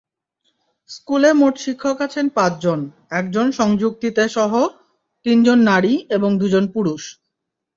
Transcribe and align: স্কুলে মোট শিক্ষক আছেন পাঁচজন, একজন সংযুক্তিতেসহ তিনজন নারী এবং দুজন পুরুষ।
স্কুলে 0.89 1.31
মোট 1.33 1.55
শিক্ষক 1.57 1.97
আছেন 2.01 2.25
পাঁচজন, 2.29 2.79
একজন 3.11 3.47
সংযুক্তিতেসহ 3.51 4.51
তিনজন 5.25 5.59
নারী 5.61 5.93
এবং 6.09 6.29
দুজন 6.37 6.65
পুরুষ। 6.67 7.03